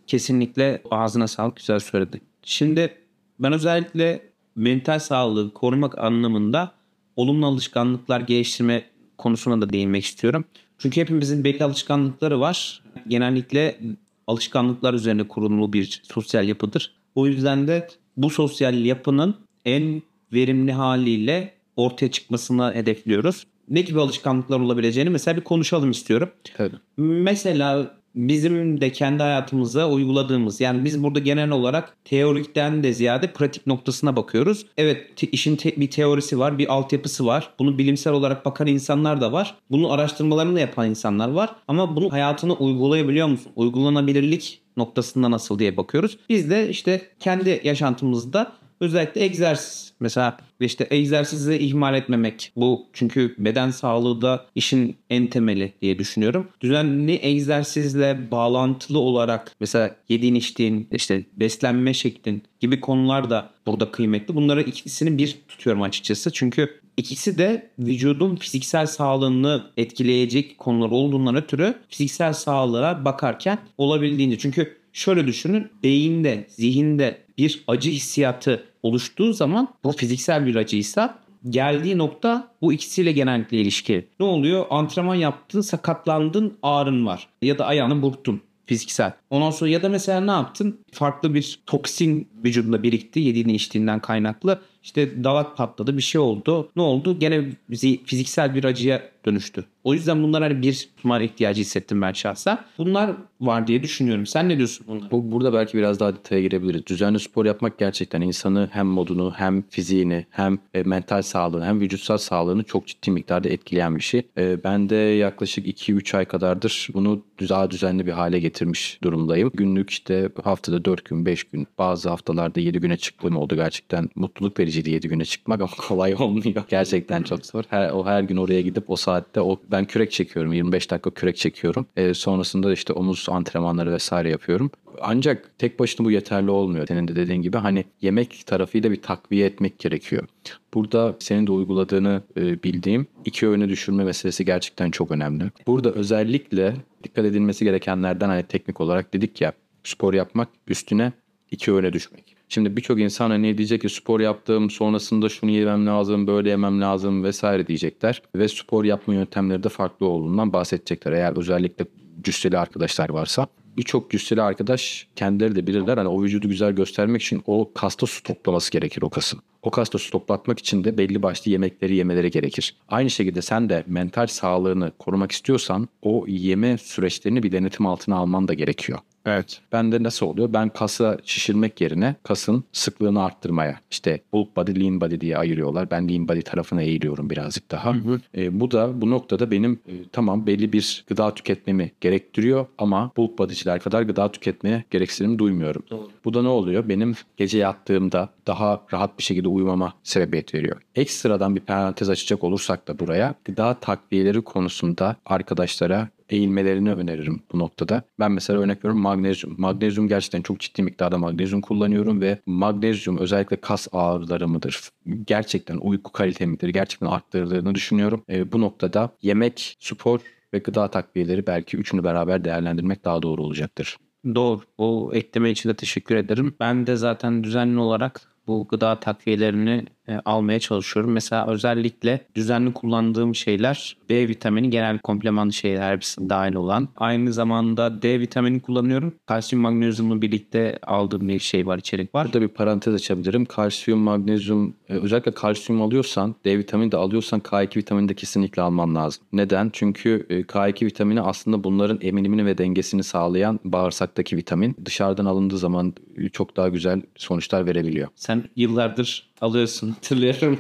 [0.08, 2.22] Kesinlikle ağzına sağlık güzel söyledi.
[2.44, 2.94] Şimdi
[3.40, 6.72] ben özellikle mental sağlığı korumak anlamında
[7.16, 8.84] olumlu alışkanlıklar geliştirme
[9.18, 10.46] konusuna da değinmek istiyorum.
[10.78, 12.84] Çünkü hepimizin belli alışkanlıkları var.
[13.08, 13.80] Genellikle
[14.28, 16.96] alışkanlıklar üzerine kurulu bir sosyal yapıdır.
[17.16, 17.88] O yüzden de
[18.18, 19.36] bu sosyal yapının
[19.66, 20.02] en
[20.34, 23.48] verimli haliyle ortaya çıkmasını hedefliyoruz.
[23.70, 26.30] Ne gibi alışkanlıklar olabileceğini mesela bir konuşalım istiyorum.
[26.58, 26.76] Tabii.
[26.98, 33.68] Mesela bizim de kendi hayatımıza uyguladığımız yani biz burada genel olarak teorikten de ziyade pratik
[33.68, 34.66] noktasına bakıyoruz.
[34.78, 37.50] Evet te- işin te- bir teorisi var, bir altyapısı var.
[37.60, 39.56] Bunu bilimsel olarak bakan insanlar da var.
[39.72, 41.56] Bunun araştırmalarını da yapan insanlar var.
[41.68, 43.52] Ama bunu hayatına uygulayabiliyor musun?
[43.56, 46.18] Uygulanabilirlik noktasında nasıl diye bakıyoruz.
[46.30, 49.94] Biz de işte kendi yaşantımızda özellikle egzersiz.
[50.00, 52.52] Mesela işte egzersizi ihmal etmemek.
[52.56, 56.48] Bu çünkü beden sağlığı da işin en temeli diye düşünüyorum.
[56.62, 64.36] Düzenli egzersizle bağlantılı olarak mesela yediğin içtiğin işte beslenme şeklin gibi konular da burada kıymetli.
[64.36, 66.32] Bunları ikisini bir tutuyorum açıkçası.
[66.32, 74.38] Çünkü İkisi de vücudun fiziksel sağlığını etkileyecek konular olduğundan ötürü fiziksel sağlığa bakarken olabildiğince.
[74.38, 81.98] Çünkü şöyle düşünün beyinde, zihinde bir acı hissiyatı oluştuğu zaman bu fiziksel bir acıysa geldiği
[81.98, 84.08] nokta bu ikisiyle genellikle ilişki.
[84.20, 84.66] Ne oluyor?
[84.70, 87.28] Antrenman yaptın, sakatlandın, ağrın var.
[87.42, 89.14] Ya da ayağını burktun fiziksel.
[89.30, 90.80] Ondan sonra ya da mesela ne yaptın?
[90.92, 94.62] Farklı bir toksin vücudunda birikti yediğini içtiğinden kaynaklı.
[94.88, 96.70] İşte dalak patladı bir şey oldu.
[96.76, 97.20] Ne oldu?
[97.20, 99.66] Gene bizi fiziksel bir acıya dönüştü.
[99.84, 102.60] O yüzden bunlar hani bir tutmaya ihtiyacı hissettim ben şahsen.
[102.78, 104.26] Bunlar var diye düşünüyorum.
[104.26, 105.12] Sen ne diyorsun bunlar?
[105.12, 106.88] Bu, burada belki biraz daha detaya girebiliriz.
[106.88, 112.18] Düzenli spor yapmak gerçekten insanı hem modunu hem fiziğini hem e, mental sağlığını hem vücutsal
[112.18, 114.22] sağlığını çok ciddi miktarda etkileyen bir şey.
[114.38, 119.52] E, ben de yaklaşık 2-3 ay kadardır bunu daha düzenli bir hale getirmiş durumdayım.
[119.54, 124.10] Günlük işte haftada 4 gün 5 gün bazı haftalarda 7 güne çıktığım oldu gerçekten.
[124.16, 126.64] Mutluluk vericiydi 7 güne çıkmak ama kolay olmuyor.
[126.70, 127.64] Gerçekten çok zor.
[127.70, 130.54] Her, o her gün oraya gidip o saatte o ben kürek çekiyorum.
[130.54, 131.86] 25 dakika kürek çekiyorum.
[131.98, 134.72] E, sonrasında işte omuz antrenmanları vesaire yapıyorum.
[135.02, 136.88] Ancak tek başına bu yeterli olmuyor.
[136.88, 140.28] Senin de dediğin gibi hani yemek tarafıyla bir takviye etmek gerekiyor.
[140.74, 145.44] Burada senin de uyguladığını e, bildiğim iki öğüne düşürme meselesi gerçekten çok önemli.
[145.68, 149.54] Burada özellikle dikkat edilmesi gerekenlerden hani teknik olarak dedik ya
[149.84, 151.14] spor yapmak üstüne
[151.52, 152.37] iki öğüne düşmek.
[152.50, 157.24] Şimdi birçok insan hani diyecek ki spor yaptım sonrasında şunu yemem lazım böyle yemem lazım
[157.24, 158.22] vesaire diyecekler.
[158.36, 161.12] Ve spor yapma yöntemleri de farklı olduğundan bahsedecekler.
[161.12, 161.86] Eğer özellikle
[162.24, 165.98] cüsseli arkadaşlar varsa birçok cüsseli arkadaş kendileri de bilirler.
[165.98, 169.40] Hani o vücudu güzel göstermek için o kasta su toplaması gerekir o kasın.
[169.62, 172.76] O kasta su toplatmak için de belli başlı yemekleri yemeleri gerekir.
[172.88, 178.48] Aynı şekilde sen de mental sağlığını korumak istiyorsan o yeme süreçlerini bir denetim altına alman
[178.48, 179.00] da gerekiyor.
[179.28, 179.62] Evet.
[179.72, 180.54] Ben de nasıl oluyor?
[180.54, 183.80] Ben kasa şişirmek yerine kasın sıklığını arttırmaya.
[183.92, 185.92] İşte bulk body, lean body diye ayırıyorlar.
[185.92, 187.94] Ben lean body tarafına eğiliyorum birazcık daha.
[187.94, 188.20] Hı hı.
[188.38, 193.38] E, bu da bu noktada benim e, tamam belli bir gıda tüketmemi gerektiriyor ama bulk
[193.38, 195.84] body'ciler kadar gıda tüketmeye gereksinim duymuyorum.
[195.90, 196.10] Doğru.
[196.26, 196.90] Bu da ne oluyor?
[196.90, 200.82] Benim gece yattığımda daha rahat bir şekilde uyumama sebebiyet veriyor.
[200.96, 208.02] Ekstradan bir parantez açacak olursak da buraya gıda takviyeleri konusunda arkadaşlara eğilmelerini öneririm bu noktada.
[208.20, 209.56] Ben mesela örnek veriyorum magnezyum.
[209.58, 214.90] Magnezyum gerçekten çok ciddi miktarda magnezyum kullanıyorum ve magnezyum özellikle kas ağrılarımıdır.
[215.28, 216.70] Gerçekten uyku kalitemidir.
[216.70, 218.24] Gerçekten arttırdığını düşünüyorum.
[218.30, 220.20] E, bu noktada yemek, spor
[220.54, 223.98] ve gıda takviyeleri belki üçünü beraber değerlendirmek daha doğru olacaktır.
[224.36, 224.62] Doğru.
[224.78, 226.56] O ekleme için de teşekkür ederim.
[226.60, 231.12] Ben de zaten düzenli olarak bu gıda takviyelerini e, almaya çalışıyorum.
[231.12, 236.88] Mesela özellikle düzenli kullandığım şeyler B vitamini genel kompleman şeyler hepsi dahil olan.
[236.98, 239.14] Aynı zamanda D vitamini kullanıyorum.
[239.26, 242.26] Kalsiyum magnezyumla birlikte aldığım bir şey var, içerik var.
[242.26, 243.46] Burada bir parantez açabilirim.
[243.46, 248.96] Kalsiyum, magnezyum, e, özellikle kalsiyum alıyorsan, D vitamini de alıyorsan K2 vitamini de kesinlikle alman
[248.96, 249.24] lazım.
[249.34, 249.70] Neden?
[249.74, 254.76] Çünkü e, K2 vitamini aslında bunların emilimini ve dengesini sağlayan bağırsaktaki vitamin.
[254.86, 255.94] Dışarıdan alındığı zaman
[256.34, 258.08] çok daha güzel sonuçlar verebiliyor.
[258.16, 260.60] Sen yıllardır alıyorsun hatırlıyorum.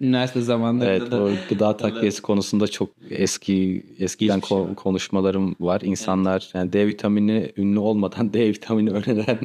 [0.00, 1.22] Üniversite zamanlarında Evet, da.
[1.22, 4.74] o gıda takviyesi konusunda çok eski eskiden Geçmiş ko- var.
[4.74, 5.80] konuşmalarım var.
[5.84, 9.38] İnsanlar yani D vitamini ünlü olmadan D vitamini öneren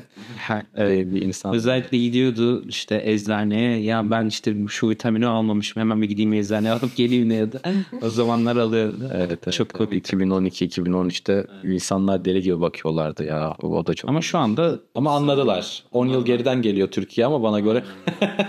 [0.76, 1.14] evet.
[1.14, 1.56] bir insan.
[1.56, 6.96] Özellikle gidiyordu işte eczaneye ya ben işte şu vitamini almamışım hemen bir gideyim eczaneye alıp
[6.96, 7.60] geleyim diyordu.
[8.02, 9.10] o zamanlar alıyordu.
[9.14, 9.54] Evet, evet.
[9.54, 10.06] Çok komik.
[10.14, 13.56] 2012-2013'te insanlar deli gibi bakıyorlardı ya.
[13.62, 14.10] O da çok.
[14.10, 15.84] Ama şu anda Ama anladılar.
[15.92, 17.84] 10 yıl geriden geliyor Türkiye ama bana göre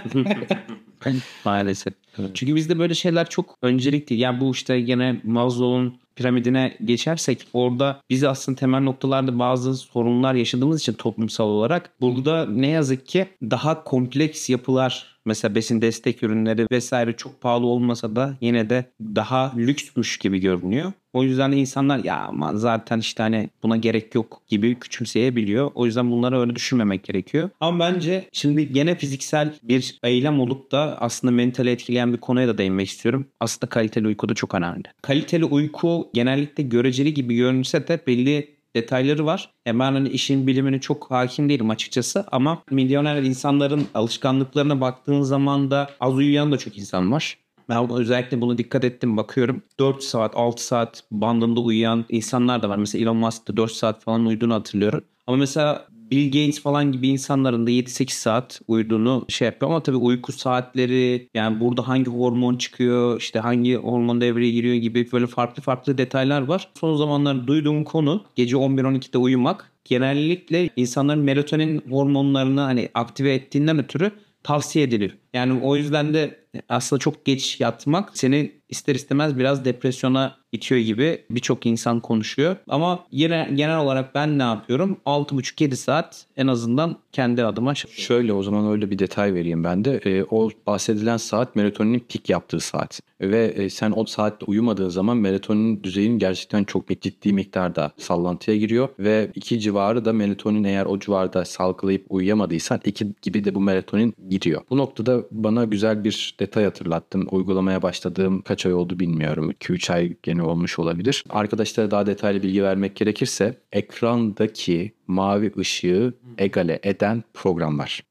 [1.44, 1.94] maalesef.
[2.34, 4.20] Çünkü bizde böyle şeyler çok öncelik değil.
[4.20, 10.80] Yani bu işte gene Maslow'un piramidine geçersek orada biz aslında temel noktalarda bazı sorunlar yaşadığımız
[10.80, 17.12] için toplumsal olarak burada ne yazık ki daha kompleks yapılar mesela besin destek ürünleri vesaire
[17.12, 20.92] çok pahalı olmasa da yine de daha lüksmüş gibi görünüyor.
[21.16, 25.70] O yüzden de insanlar ya aman zaten işte hani buna gerek yok gibi küçümseyebiliyor.
[25.74, 27.50] O yüzden bunları öyle düşünmemek gerekiyor.
[27.60, 32.58] Ama bence şimdi gene fiziksel bir eylem olup da aslında mentali etkileyen bir konuya da
[32.58, 33.26] değinmek istiyorum.
[33.40, 34.82] Aslında kaliteli uyku da çok önemli.
[35.02, 39.50] Kaliteli uyku genellikle göreceli gibi görünse de belli detayları var.
[39.66, 45.70] E ben hani işin bilimine çok hakim değilim açıkçası ama milyoner insanların alışkanlıklarına baktığın zaman
[45.70, 47.38] da az uyuyan da çok insan var.
[47.68, 49.62] Ben özellikle bunu dikkat ettim bakıyorum.
[49.78, 52.76] 4 saat 6 saat bandında uyuyan insanlar da var.
[52.76, 55.04] Mesela Elon Musk da 4 saat falan uyuduğunu hatırlıyorum.
[55.26, 59.96] Ama mesela Bill Gates falan gibi insanların da 7-8 saat uyuduğunu şey yapıyor ama tabii
[59.96, 65.62] uyku saatleri yani burada hangi hormon çıkıyor işte hangi hormon devreye giriyor gibi böyle farklı
[65.62, 66.68] farklı detaylar var.
[66.80, 74.10] Son zamanlarda duyduğum konu gece 11-12'de uyumak genellikle insanların melatonin hormonlarını hani aktive ettiğinden ötürü
[74.46, 75.10] tavsiye ediliyor.
[75.34, 81.24] Yani o yüzden de aslında çok geç yatmak seni ister istemez biraz depresyona itiyor gibi
[81.30, 82.56] birçok insan konuşuyor.
[82.68, 84.96] Ama yine genel olarak ben ne yapıyorum?
[85.06, 87.74] 6,5-7 saat en azından kendi adıma.
[87.74, 90.00] Şöyle o zaman öyle bir detay vereyim ben de.
[90.04, 93.00] E, o bahsedilen saat melatoninin pik yaptığı saat.
[93.20, 98.88] Ve e, sen o saatte uyumadığın zaman melatonin düzeyin gerçekten çok ciddi miktarda sallantıya giriyor.
[98.98, 104.14] Ve iki civarı da melatonin eğer o civarda salgılayıp uyuyamadıysan iki gibi de bu melatonin
[104.28, 104.62] gidiyor.
[104.70, 107.28] Bu noktada bana güzel bir detay hatırlattın.
[107.30, 109.50] Uygulamaya başladığım kaç ay oldu bilmiyorum.
[109.50, 111.24] 2-3 ay gene olmuş olabilir.
[111.30, 118.02] Arkadaşlara daha detaylı bilgi vermek gerekirse ekrandaki mavi ışığı egale eden program var.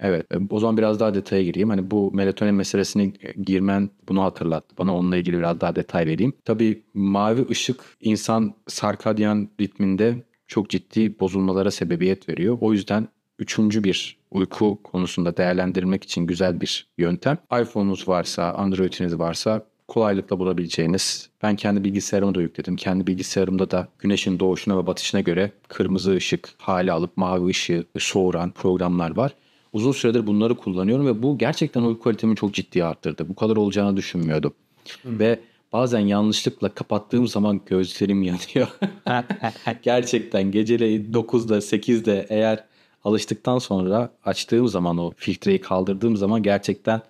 [0.00, 1.68] Evet o zaman biraz daha detaya gireyim.
[1.68, 3.12] Hani bu melatonin meselesini
[3.44, 4.74] girmen bunu hatırlattı.
[4.78, 6.32] Bana onunla ilgili biraz daha detay vereyim.
[6.44, 12.58] Tabii mavi ışık insan sarkadyan ritminde çok ciddi bozulmalara sebebiyet veriyor.
[12.60, 17.38] O yüzden üçüncü bir uyku konusunda değerlendirmek için güzel bir yöntem.
[17.62, 21.30] iPhone'unuz varsa, Android'iniz varsa kolaylıkla bulabileceğiniz.
[21.42, 22.76] Ben kendi bilgisayarımı da yükledim.
[22.76, 28.50] Kendi bilgisayarımda da güneşin doğuşuna ve batışına göre kırmızı ışık hali alıp mavi ışığı soğuran
[28.50, 29.34] programlar var.
[29.72, 33.28] Uzun süredir bunları kullanıyorum ve bu gerçekten uyku kalitemi çok ciddi arttırdı.
[33.28, 34.52] Bu kadar olacağını düşünmüyordum.
[35.04, 35.40] Ve
[35.72, 38.68] bazen yanlışlıkla kapattığım zaman gözlerim yanıyor.
[39.82, 42.64] gerçekten geceleyin 9'da 8'de eğer
[43.04, 47.02] alıştıktan sonra açtığım zaman o filtreyi kaldırdığım zaman gerçekten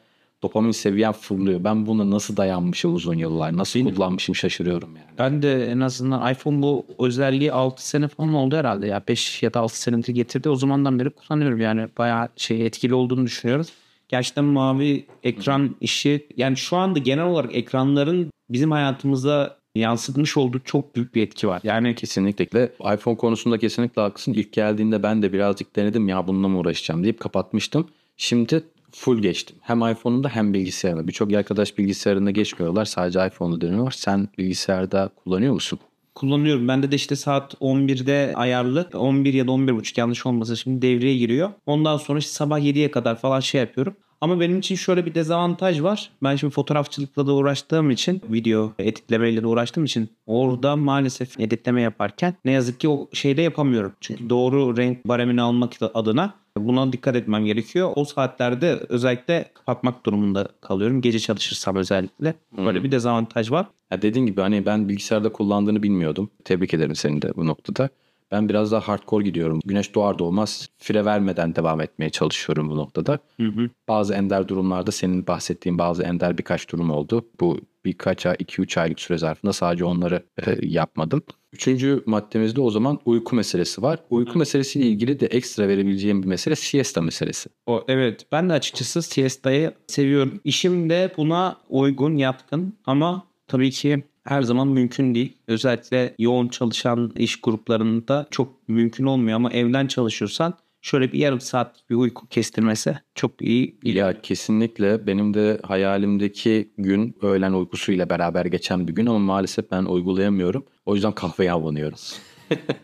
[0.43, 1.65] dopamin seviyem fırlıyor.
[1.65, 5.07] Ben buna nasıl dayanmışım uzun yıllar, nasıl Benim, kullanmışım şaşırıyorum yani.
[5.19, 9.03] Ben de en azından iPhone bu özelliği 6 sene falan oldu herhalde ya.
[9.09, 10.49] 5 ya da 6 senedir getirdi.
[10.49, 11.89] O zamandan beri kullanıyorum yani.
[11.99, 13.69] Bayağı şey etkili olduğunu düşünüyoruz.
[14.09, 20.97] Gerçekten mavi ekran işi yani şu anda genel olarak ekranların bizim hayatımıza yansıtmış olduğu çok
[20.97, 21.61] büyük bir etki var.
[21.65, 24.33] Yani kesinlikle iPhone konusunda kesinlikle haklısın.
[24.33, 27.89] İlk geldiğinde ben de birazcık denedim ya bununla mı uğraşacağım deyip kapatmıştım.
[28.17, 29.57] Şimdi full geçtim.
[29.61, 31.09] Hem iPhone'unda hem bilgisayarında.
[31.09, 32.85] Birçok arkadaş bilgisayarında geçmiyorlar.
[32.85, 33.91] Sadece iPhone'da dönüyor.
[33.91, 35.79] Sen bilgisayarda kullanıyor musun?
[36.15, 36.69] Kullanıyorum.
[36.69, 38.89] Bende de işte saat 11'de ayarlı.
[38.95, 41.51] 11 ya da 11.30 yanlış olmasa şimdi devreye giriyor.
[41.67, 43.97] Ondan sonra işte sabah 7'ye kadar falan şey yapıyorum.
[44.23, 46.11] Ama benim için şöyle bir dezavantaj var.
[46.23, 52.35] Ben şimdi fotoğrafçılıkla da uğraştığım için, video editlemeyle de uğraştığım için orada maalesef editleme yaparken
[52.45, 53.93] ne yazık ki o şeyde yapamıyorum.
[54.01, 57.93] Çünkü doğru renk baremini almak adına Buna dikkat etmem gerekiyor.
[57.97, 61.01] O saatlerde özellikle kapatmak durumunda kalıyorum.
[61.01, 62.35] Gece çalışırsam özellikle.
[62.57, 62.85] Böyle hmm.
[62.85, 63.67] bir dezavantaj var.
[63.91, 66.31] Ya dediğin gibi hani ben bilgisayarda kullandığını bilmiyordum.
[66.45, 67.89] Tebrik ederim seni de bu noktada.
[68.31, 69.61] Ben biraz daha hardcore gidiyorum.
[69.65, 73.19] Güneş doğar doğmaz fire vermeden devam etmeye çalışıyorum bu noktada.
[73.37, 73.71] Hı hı.
[73.89, 77.27] Bazı ender durumlarda senin bahsettiğin bazı ender birkaç durum oldu.
[77.41, 81.23] Bu birkaç ay, 2-3 aylık süre zarfında sadece onları e, yapmadım.
[81.53, 83.99] Üçüncü maddemizde o zaman uyku meselesi var.
[84.11, 87.51] Uyku meselesiyle ilgili de ekstra verebileceğim bir mesele siesta meselesi.
[87.67, 90.41] O evet ben de açıkçası siestayı seviyorum.
[90.45, 95.33] İşim de buna uygun, yatkın ama tabii ki her zaman mümkün değil.
[95.49, 101.91] Özellikle yoğun çalışan iş gruplarında çok mümkün olmuyor ama evden çalışıyorsan şöyle bir yarım saat
[101.91, 103.79] bir uyku kestirmesi çok iyi.
[103.85, 109.85] Ya kesinlikle benim de hayalimdeki gün öğlen uykusuyla beraber geçen bir gün ama maalesef ben
[109.85, 110.65] uygulayamıyorum.
[110.87, 111.99] O yüzden kahveye abanıyorum.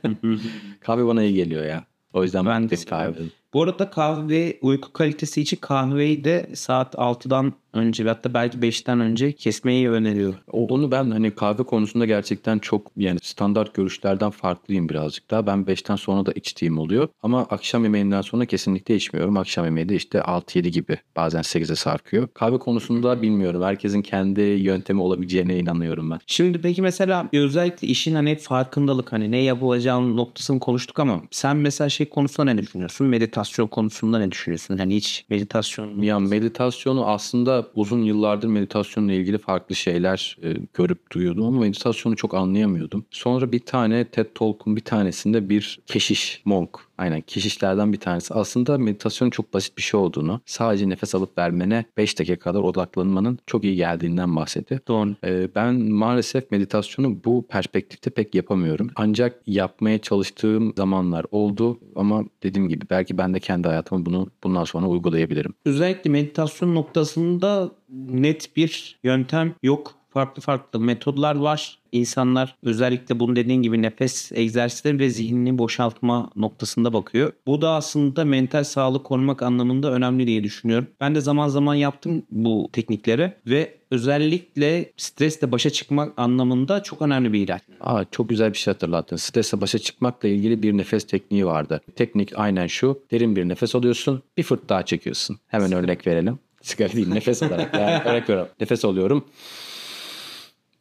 [0.81, 1.85] kahve bana iyi geliyor ya.
[2.13, 3.15] O yüzden ben de kahve.
[3.55, 9.01] Bu arada kahve uyku kalitesi için kahveyi de saat 6'dan önce ve hatta belki 5'ten
[9.01, 10.35] önce kesmeyi öneriyor.
[10.53, 15.47] Onu ben hani kahve konusunda gerçekten çok yani standart görüşlerden farklıyım birazcık daha.
[15.47, 17.09] Ben 5'ten sonra da içtiğim oluyor.
[17.23, 19.37] Ama akşam yemeğinden sonra kesinlikle içmiyorum.
[19.37, 22.29] Akşam yemeği de işte 6-7 gibi bazen 8'e sarkıyor.
[22.35, 23.63] Kahve konusunda bilmiyorum.
[23.63, 26.21] Herkesin kendi yöntemi olabileceğine inanıyorum ben.
[26.27, 31.89] Şimdi peki mesela özellikle işin hani farkındalık hani ne yapılacağın noktasını konuştuk ama sen mesela
[31.89, 33.07] şey konusunda ne düşünüyorsun?
[33.07, 33.38] Meditasyon
[33.71, 34.79] konusunda ne düşünüyorsun?
[34.79, 36.03] Hani hiç meditasyon...
[36.03, 42.35] Ya meditasyonu aslında uzun yıllardır meditasyonla ilgili farklı şeyler e, görüp duyuyordum ama meditasyonu çok
[42.35, 43.05] anlayamıyordum.
[43.11, 48.35] Sonra bir tane TED Talk'un bir tanesinde bir keşiş, monk Aynen keşişlerden bir tanesi.
[48.35, 53.39] Aslında meditasyonun çok basit bir şey olduğunu, sadece nefes alıp vermene 5 dakika kadar odaklanmanın
[53.47, 54.81] çok iyi geldiğinden bahsetti.
[54.89, 54.99] Doğru.
[55.25, 58.91] Ee, ben maalesef meditasyonu bu perspektifte pek yapamıyorum.
[58.97, 64.65] Ancak yapmaya çalıştığım zamanlar oldu ama dediğim gibi belki ben de kendi hayatıma bunu bundan
[64.65, 65.55] sonra uygulayabilirim.
[65.65, 67.71] Özellikle meditasyon noktasında
[68.09, 71.79] net bir yöntem yok farklı farklı metodlar var.
[71.93, 77.33] İnsanlar özellikle bunun dediğin gibi nefes egzersizleri ve zihnini boşaltma noktasında bakıyor.
[77.47, 80.87] Bu da aslında mental sağlık korumak anlamında önemli diye düşünüyorum.
[81.01, 87.33] Ben de zaman zaman yaptım bu teknikleri ve özellikle stresle başa çıkmak anlamında çok önemli
[87.33, 87.63] bir ilaç.
[87.81, 89.17] Aa, çok güzel bir şey hatırlattın.
[89.17, 91.81] Stresle başa çıkmakla ilgili bir nefes tekniği vardı.
[91.97, 93.01] Teknik aynen şu.
[93.11, 94.23] Derin bir nefes alıyorsun.
[94.37, 95.39] Bir fırt daha çekiyorsun.
[95.47, 96.39] Hemen örnek verelim.
[96.63, 97.75] Sigara değil nefes olarak.
[97.75, 98.53] Yani örnek veriyorum.
[98.61, 99.25] Nefes alıyorum.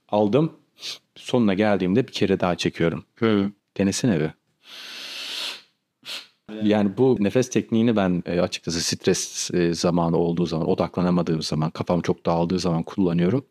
[0.10, 0.54] Aldım.
[1.16, 3.06] Sonuna geldiğimde bir kere daha çekiyorum.
[3.78, 4.32] Denesene bir.
[6.64, 12.02] Yani bu nefes tekniğini ben e, açıkçası stres e, zamanı olduğu zaman, odaklanamadığım zaman, kafam
[12.02, 13.46] çok dağıldığı zaman kullanıyorum.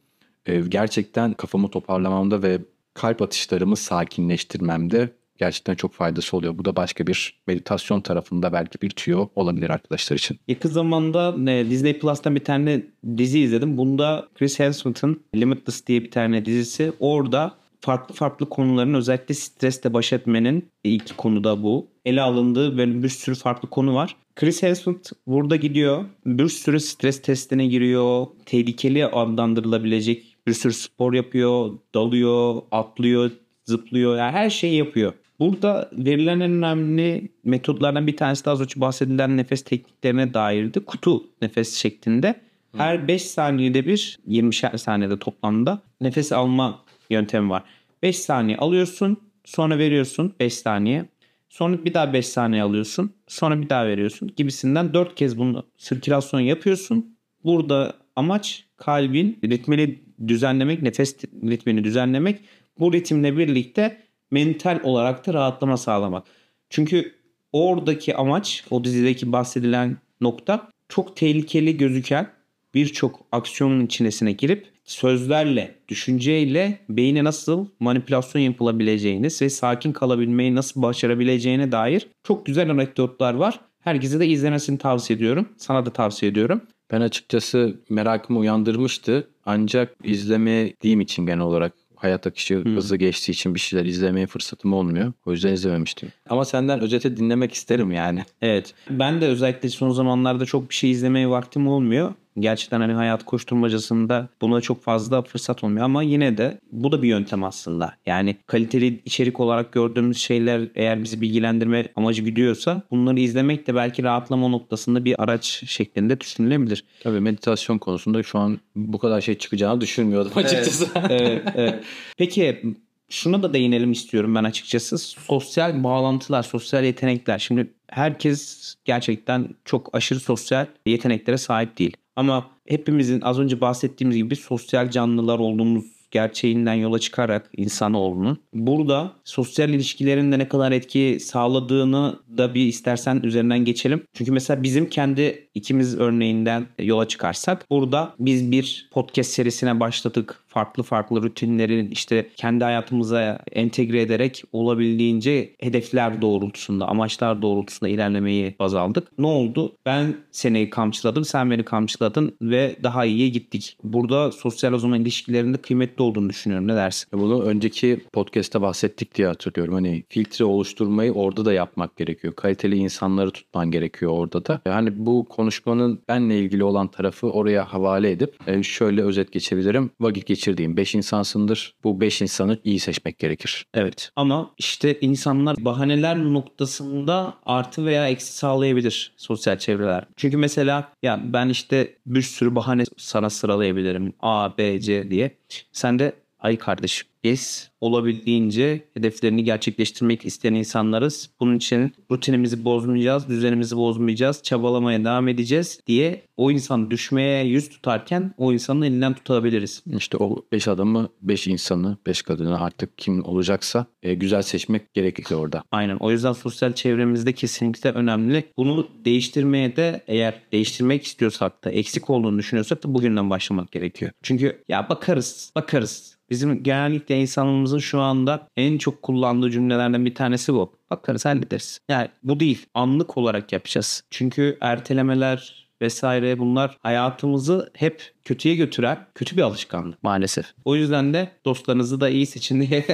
[0.47, 2.61] E, Gerçekten kafamı toparlamamda ve
[2.95, 6.59] kalp atışlarımı sakinleştirmemde gerçekten çok faydası oluyor.
[6.59, 10.39] Bu da başka bir meditasyon tarafında belki bir tüyo olabilir arkadaşlar için.
[10.49, 11.35] Yakın zamanda
[11.71, 12.83] Disney Plus'tan bir tane
[13.17, 13.77] dizi izledim.
[13.77, 16.93] Bunda Chris Hemsworth'ın Limitless diye bir tane dizisi.
[17.01, 21.89] Orada farklı farklı konuların özellikle stresle baş etmenin ilk konuda bu.
[22.05, 24.17] Ele alındığı böyle bir sürü farklı konu var.
[24.37, 26.05] Chris Hemsworth burada gidiyor.
[26.27, 28.27] Bir sürü stres testine giriyor.
[28.47, 31.71] Tehlikeli adlandırılabilecek bir sürü spor yapıyor.
[31.95, 33.31] Dalıyor, atlıyor,
[33.65, 34.17] zıplıyor.
[34.17, 35.13] Yani her şeyi yapıyor.
[35.41, 40.81] Burada verilen en önemli metodlardan bir tanesi de az önce bahsedilen nefes tekniklerine dairdi.
[40.81, 42.35] Kutu nefes şeklinde.
[42.77, 47.65] Her 5 saniyede bir 20 saniyede toplamda nefes alma yöntemi var.
[48.03, 51.05] 5 saniye alıyorsun sonra veriyorsun 5 saniye.
[51.49, 53.13] Sonra bir daha 5 saniye alıyorsun.
[53.27, 57.17] Sonra bir daha veriyorsun gibisinden 4 kez bunu sirkülasyon yapıyorsun.
[57.45, 62.41] Burada amaç kalbin ritmini düzenlemek, nefes ritmini düzenlemek.
[62.79, 66.27] Bu ritimle birlikte mental olarak da rahatlama sağlamak.
[66.71, 67.15] Çünkü
[67.53, 72.31] oradaki amaç, o dizideki bahsedilen nokta çok tehlikeli gözüken
[72.75, 81.73] birçok aksiyonun içerisine girip sözlerle, düşünceyle beyne nasıl manipülasyon yapılabileceğiniz ve sakin kalabilmeyi nasıl başarabileceğine
[81.73, 83.61] dair çok güzel anekdotlar var.
[83.81, 85.49] Herkese de izlemesini tavsiye ediyorum.
[85.57, 86.63] Sana da tavsiye ediyorum.
[86.91, 89.29] Ben açıkçası merakımı uyandırmıştı.
[89.47, 91.73] Ancak izlemediğim için genel olarak
[92.07, 95.13] hayat akışı hızlı geçtiği için bir şeyler izlemeye fırsatım olmuyor.
[95.27, 96.09] O yüzden izlememiştim.
[96.29, 98.25] Ama senden özeti dinlemek isterim yani.
[98.43, 98.75] Evet.
[98.91, 102.15] Ben de özellikle son zamanlarda çok bir şey izlemeye vaktim olmuyor.
[102.39, 107.09] Gerçekten hani hayat koşturmacasında buna çok fazla fırsat olmuyor ama yine de bu da bir
[107.09, 107.93] yöntem aslında.
[108.07, 114.03] Yani kaliteli içerik olarak gördüğümüz şeyler eğer bizi bilgilendirme amacı güdüyorsa bunları izlemek de belki
[114.03, 116.85] rahatlama noktasında bir araç şeklinde düşünülebilir.
[117.03, 120.89] Tabii meditasyon konusunda şu an bu kadar şey çıkacağını düşünmüyordum açıkçası.
[121.11, 121.85] evet, evet.
[122.17, 122.63] Peki
[123.09, 124.99] şuna da değinelim istiyorum ben açıkçası.
[124.99, 127.39] Sosyal bağlantılar, sosyal yetenekler.
[127.39, 131.97] Şimdi herkes gerçekten çok aşırı sosyal yeteneklere sahip değil.
[132.17, 139.69] Ama hepimizin az önce bahsettiğimiz gibi sosyal canlılar olduğumuz gerçeğinden yola çıkarak insanoğlunun burada sosyal
[139.69, 144.03] ilişkilerin de ne kadar etki sağladığını da bir istersen üzerinden geçelim.
[144.13, 150.43] Çünkü mesela bizim kendi ikimiz örneğinden yola çıkarsak burada biz bir podcast serisine başladık.
[150.49, 158.75] Farklı farklı rutinlerin işte kendi hayatımıza entegre ederek olabildiğince hedefler doğrultusunda, amaçlar doğrultusunda ilerlemeyi baz
[158.75, 159.19] aldık.
[159.19, 159.77] Ne oldu?
[159.87, 163.77] Ben seni kamçıladım, sen beni kamçıladın ve daha iyiye gittik.
[163.85, 166.69] Burada sosyal o zaman ilişkilerinde kıymetli olduğunu düşünüyorum.
[166.69, 167.09] Ne dersin?
[167.13, 169.75] Bunu önceki podcast'ta bahsettik diye hatırlıyorum.
[169.75, 172.35] Hani filtre oluşturmayı orada da yapmak gerekiyor.
[172.35, 174.61] Kaliteli insanları tutman gerekiyor orada da.
[174.67, 179.91] Yani bu konuşmanın benle ilgili olan tarafı oraya havale edip e, şöyle özet geçebilirim.
[180.01, 181.75] Vakit geçirdiğim 5 insansındır.
[181.85, 183.67] Bu 5 insanı iyi seçmek gerekir.
[183.75, 184.11] Evet.
[184.17, 190.07] Ama işte insanlar bahaneler noktasında artı veya eksi sağlayabilir sosyal çevreler.
[190.17, 194.13] Çünkü mesela ya ben işte bir sürü bahane sana sıralayabilirim.
[194.21, 195.39] A, B, C diye.
[195.73, 201.31] Sen de ay kardeşim biz olabildiğince hedeflerini gerçekleştirmek isteyen insanlarız.
[201.41, 208.35] Bunun için rutinimizi bozmayacağız, düzenimizi bozmayacağız, çabalamaya devam edeceğiz diye o insan düşmeye yüz tutarken
[208.37, 209.83] o insanın elinden tutabiliriz.
[209.97, 215.41] İşte o 5 adamı, 5 insanı, 5 kadını artık kim olacaksa e, güzel seçmek gerekiyor
[215.41, 215.63] orada.
[215.71, 215.97] Aynen.
[215.97, 218.45] O yüzden sosyal çevremizde kesinlikle önemli.
[218.57, 224.11] Bunu değiştirmeye de eğer değiştirmek istiyorsak da eksik olduğunu düşünüyorsak da bugünden başlamak gerekiyor.
[224.23, 226.16] Çünkü ya bakarız, bakarız.
[226.31, 230.73] Bizim genellikle insanımızın şu anda en çok kullandığı cümlelerden bir tanesi bu.
[230.91, 231.81] Bakarız hallederiz.
[231.89, 232.67] Yani bu değil.
[232.75, 234.03] Anlık olarak yapacağız.
[234.11, 240.47] Çünkü ertelemeler vesaire bunlar hayatımızı hep kötüye götüren kötü bir alışkanlık maalesef.
[240.65, 242.85] O yüzden de dostlarınızı da iyi seçin diye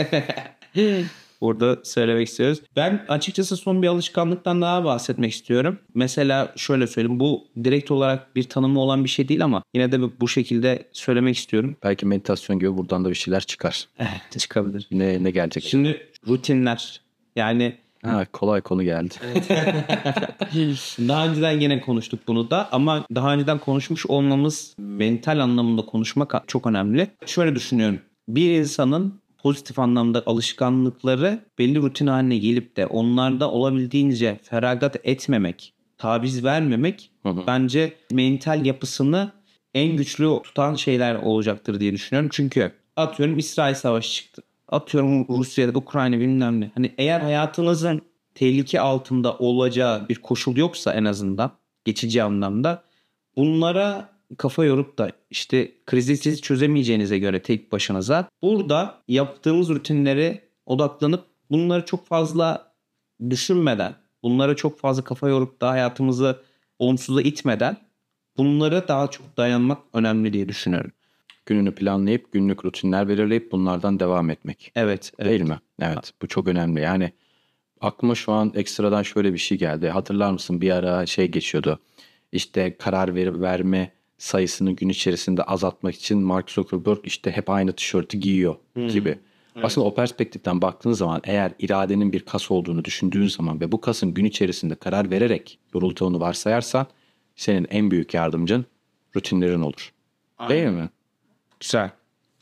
[1.43, 2.63] burada söylemek istiyoruz.
[2.77, 5.79] Ben açıkçası son bir alışkanlıktan daha bahsetmek istiyorum.
[5.95, 7.21] Mesela şöyle söyleyeyim.
[7.21, 11.37] Bu direkt olarak bir tanımı olan bir şey değil ama yine de bu şekilde söylemek
[11.37, 11.77] istiyorum.
[11.85, 13.89] Belki meditasyon gibi buradan da bir şeyler çıkar.
[13.99, 14.89] Evet çıkabilir.
[14.91, 15.65] Ne ne gelecek?
[15.65, 17.01] Şimdi rutinler
[17.37, 19.15] yani Ha, kolay konu geldi.
[21.09, 26.67] Daha önceden yine konuştuk bunu da ama daha önceden konuşmuş olmamız mental anlamında konuşmak çok
[26.67, 27.11] önemli.
[27.27, 27.99] Şöyle düşünüyorum.
[28.29, 36.45] Bir insanın pozitif anlamda alışkanlıkları belli rutin haline gelip de onlarda olabildiğince feragat etmemek, taviz
[36.45, 37.43] vermemek Hı hı.
[37.47, 39.33] bence mental yapısını
[39.75, 42.31] en güçlü tutan şeyler olacaktır diye düşünüyorum.
[42.33, 44.43] Çünkü atıyorum İsrail Savaşı çıktı.
[44.69, 46.71] Atıyorum Rusya'da Ukrayna bilmem ne.
[46.75, 48.03] Hani eğer hayatınızın
[48.35, 51.51] tehlike altında olacağı bir koşul yoksa en azından
[51.85, 52.83] geçici anlamda
[53.37, 61.25] bunlara kafa yorup da işte krizi siz çözemeyeceğinize göre tek başınıza burada yaptığımız rutinlere odaklanıp
[61.51, 62.73] bunları çok fazla
[63.31, 66.43] düşünmeden bunlara çok fazla kafa yorup da hayatımızı
[66.79, 67.77] olumsuza itmeden
[68.37, 70.93] bunlara daha çok dayanmak önemli diye düşünüyorum.
[71.47, 74.73] Gününü planlayıp günlük rutinler belirleyip bunlardan devam etmek.
[74.75, 75.31] Evet, evet.
[75.31, 75.61] Değil mi?
[75.81, 76.13] Evet.
[76.23, 76.81] Bu çok önemli.
[76.81, 77.13] Yani
[77.81, 79.89] aklıma şu an ekstradan şöyle bir şey geldi.
[79.89, 81.79] Hatırlar mısın bir ara şey geçiyordu.
[82.33, 88.19] İşte karar ver, verme sayısını gün içerisinde azaltmak için Mark Zuckerberg işte hep aynı tişörtü
[88.19, 89.19] giyiyor gibi.
[89.63, 94.15] Aslında o perspektiften baktığın zaman eğer iradenin bir kas olduğunu düşündüğün zaman ve bu kasın
[94.15, 96.87] gün içerisinde karar vererek yorulduğunu varsayarsan
[97.37, 98.67] senin en büyük yardımcın
[99.17, 99.93] rutinlerin olur.
[100.49, 100.89] Değil mi?
[101.61, 101.91] Güzel.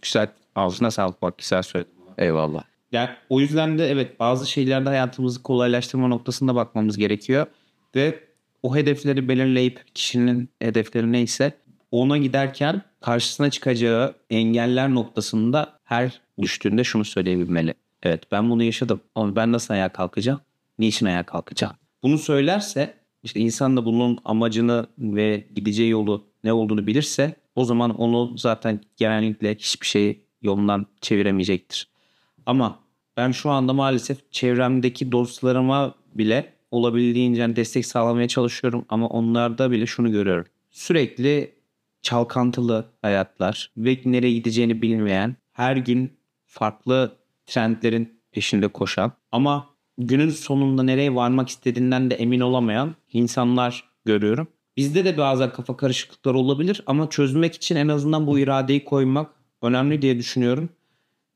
[0.02, 0.28] Güzel.
[0.54, 1.92] Ağzına sağlık bak güzel söyledin.
[2.18, 2.64] Eyvallah.
[2.92, 7.46] Yani o yüzden de evet bazı şeylerde hayatımızı kolaylaştırma noktasında bakmamız gerekiyor.
[7.94, 8.20] Ve
[8.62, 11.52] o hedefleri belirleyip kişinin hedefleri neyse
[11.90, 17.74] ona giderken karşısına çıkacağı engeller noktasında her düştüğünde şunu söyleyebilmeli.
[18.02, 20.40] Evet ben bunu yaşadım ama ben nasıl ayağa kalkacağım?
[20.78, 21.74] Niçin ayağa kalkacağım?
[22.02, 27.96] Bunu söylerse işte insan da bunun amacını ve gideceği yolu ne olduğunu bilirse o zaman
[27.96, 31.88] onu zaten genellikle hiçbir şey yolundan çeviremeyecektir.
[32.46, 32.78] Ama
[33.16, 40.12] ben şu anda maalesef çevremdeki dostlarıma bile olabildiğince destek sağlamaya çalışıyorum ama onlarda bile şunu
[40.12, 40.46] görüyorum.
[40.70, 41.59] Sürekli
[42.02, 49.66] çalkantılı hayatlar ve nereye gideceğini bilmeyen, her gün farklı trendlerin peşinde koşan ama
[49.98, 54.48] günün sonunda nereye varmak istediğinden de emin olamayan insanlar görüyorum.
[54.76, 59.30] Bizde de bazen kafa karışıklıkları olabilir ama çözmek için en azından bu iradeyi koymak
[59.62, 60.68] önemli diye düşünüyorum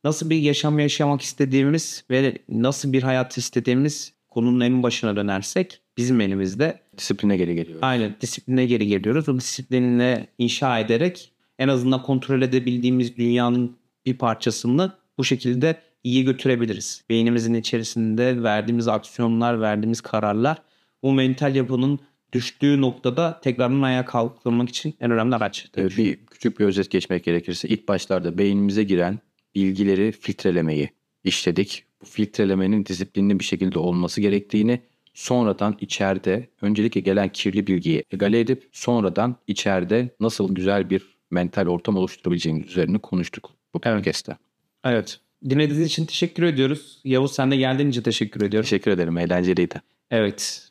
[0.04, 6.20] nasıl bir yaşam yaşamak istediğimiz ve nasıl bir hayat istediğimiz konunun en başına dönersek bizim
[6.20, 6.80] elimizde.
[6.98, 7.78] Disipline geri geliyor.
[7.82, 9.28] Aynen disipline geri geliyoruz.
[9.28, 13.76] O disiplinle inşa ederek en azından kontrol edebildiğimiz dünyanın
[14.06, 17.04] bir parçasını bu şekilde iyi götürebiliriz.
[17.10, 20.62] Beynimizin içerisinde verdiğimiz aksiyonlar, verdiğimiz kararlar
[21.02, 22.00] bu mental yapının
[22.32, 25.66] düştüğü noktada tekrardan ayağa kalkmak için en önemli araç.
[25.76, 29.18] Ee, bir küçük bir özet geçmek gerekirse ilk başlarda beynimize giren
[29.54, 30.90] bilgileri filtrelemeyi
[31.24, 31.84] işledik.
[32.02, 34.80] Bu filtrelemenin disiplinli bir şekilde olması gerektiğini
[35.14, 41.96] sonradan içeride öncelikle gelen kirli bilgiyi egale edip sonradan içeride nasıl güzel bir mental ortam
[41.96, 44.36] oluşturabileceğimiz üzerine konuştuk bu podcast'te.
[44.84, 45.20] Evet.
[45.50, 47.00] Dinlediğiniz için teşekkür ediyoruz.
[47.04, 48.64] Yavuz sen de geldiğin için teşekkür ediyorum.
[48.64, 49.18] Teşekkür ederim.
[49.18, 49.82] Eğlenceliydi.
[50.10, 50.68] Evet.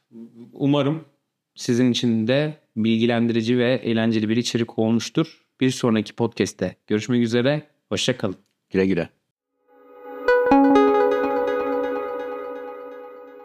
[0.54, 1.06] Umarım
[1.56, 5.42] sizin için de bilgilendirici ve eğlenceli bir içerik olmuştur.
[5.62, 7.64] Bir sonraki podcast'te görüşmek üzere.
[7.90, 8.36] Hoşçakalın.
[8.70, 9.10] Güle güle.